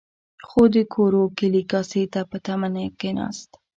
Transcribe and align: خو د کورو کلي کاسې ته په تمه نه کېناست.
خو 0.47 0.61
د 0.73 0.75
کورو 0.93 1.23
کلي 1.37 1.63
کاسې 1.71 2.03
ته 2.13 2.21
په 2.29 2.37
تمه 2.45 2.67
نه 2.75 2.81
کېناست. 2.99 3.49